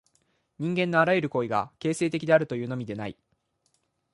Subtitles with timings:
[0.57, 3.15] 人間のあらゆる行為が形成的であるというのみでない。